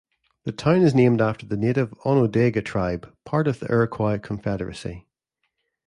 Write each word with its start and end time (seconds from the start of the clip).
The 0.45 0.51
town 0.51 0.81
is 0.81 0.95
named 0.95 1.21
after 1.21 1.45
the 1.45 1.55
native 1.55 1.93
Onondaga 2.05 2.63
tribe, 2.63 3.13
part 3.23 3.47
of 3.47 3.59
the 3.59 3.71
Iroquois 3.71 4.17
Confederacy. 4.17 5.05